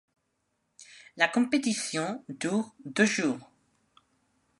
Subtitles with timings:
[1.15, 3.51] La compétition dure deux jours.